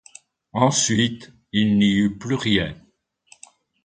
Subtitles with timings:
[0.53, 2.75] Ensuite, il n'y eut plus rien.